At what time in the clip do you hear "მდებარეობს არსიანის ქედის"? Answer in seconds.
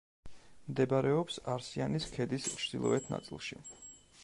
0.69-2.49